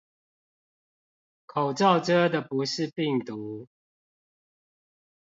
[1.45, 3.67] 口罩遮的不是病毒